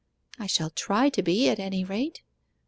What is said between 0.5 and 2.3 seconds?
try to be, at any rate.